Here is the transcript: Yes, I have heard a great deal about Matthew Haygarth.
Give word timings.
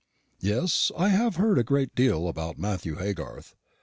Yes, 0.39 0.91
I 0.97 1.09
have 1.09 1.35
heard 1.35 1.59
a 1.59 1.63
great 1.63 1.93
deal 1.93 2.27
about 2.27 2.57
Matthew 2.57 2.95
Haygarth. 2.95 3.53